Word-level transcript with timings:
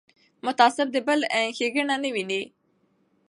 متعصب 0.45 0.87
د 0.95 0.97
بل 1.07 1.19
ښېګڼه 1.55 1.95
نه 2.03 2.09
ویني 2.15 2.41